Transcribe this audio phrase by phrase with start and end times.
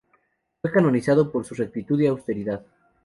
[0.63, 2.65] Fue canonizado por su rectitud y austeridad.